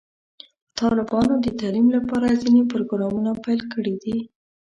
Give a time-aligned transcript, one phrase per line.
[0.79, 4.17] طالبانو د تعلیم لپاره ځینې پروګرامونه پیل کړي دي.